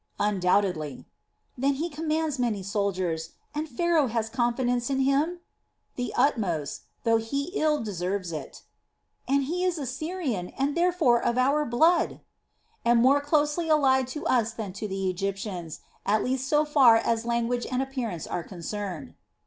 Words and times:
"Undoubtedly." 0.19 1.05
"Then 1.55 1.75
he 1.75 1.87
commands 1.87 2.39
many 2.39 2.63
soldiers, 2.63 3.33
and 3.53 3.69
Pharaoh 3.69 4.07
has 4.07 4.29
confidence 4.31 4.89
in 4.89 5.01
him?" 5.01 5.41
"The 5.95 6.11
utmost, 6.17 6.85
though 7.03 7.17
he 7.17 7.51
ill 7.53 7.83
deserves 7.83 8.31
it." 8.31 8.63
"And 9.27 9.43
he 9.43 9.63
is 9.63 9.77
a 9.77 9.85
Syrian, 9.85 10.49
and 10.57 10.75
therefore 10.75 11.21
of 11.23 11.37
our 11.37 11.65
blood." 11.65 12.19
"And 12.83 12.99
more 12.99 13.21
closely 13.21 13.69
allied 13.69 14.07
to 14.07 14.25
us 14.25 14.53
than 14.53 14.73
to 14.73 14.87
the 14.87 15.07
Egyptians, 15.07 15.81
at 16.03 16.23
least 16.23 16.47
so 16.49 16.65
far 16.65 16.95
as 16.95 17.23
language 17.23 17.67
and 17.71 17.79
appearance 17.83 18.25
are 18.25 18.41
concerned." 18.43 19.13